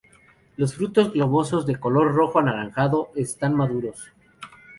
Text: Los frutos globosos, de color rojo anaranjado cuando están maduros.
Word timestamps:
Los 0.57 0.73
frutos 0.73 1.13
globosos, 1.13 1.67
de 1.67 1.79
color 1.79 2.11
rojo 2.15 2.39
anaranjado 2.39 3.03
cuando 3.09 3.21
están 3.21 3.55
maduros. 3.55 4.11